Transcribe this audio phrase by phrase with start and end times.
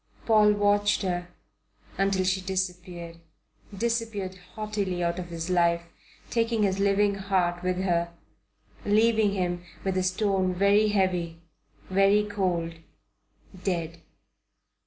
[0.25, 1.27] Paul watched her
[1.95, 3.17] until she disappeared
[3.77, 5.83] disappeared haughtily out of his life,
[6.31, 8.11] taking his living heart with her,
[8.83, 11.43] leaving him with a stone very heavy,
[11.91, 12.79] very cold,
[13.63, 14.01] dead.